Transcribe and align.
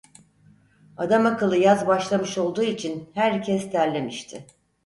Adamakıllı 0.97 1.57
yaz 1.57 1.87
başlamış 1.87 2.37
olduğu 2.37 2.63
için, 2.63 3.09
herkes 3.13 3.71
terlemişti. 3.71 4.47